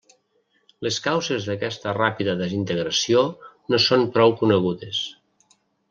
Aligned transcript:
Les 0.87 0.95
causes 1.07 1.45
d'aquesta 1.49 1.93
ràpida 1.99 2.35
desintegració 2.41 3.23
no 3.75 3.85
són 3.89 4.11
prou 4.17 4.39
conegudes. 4.43 5.09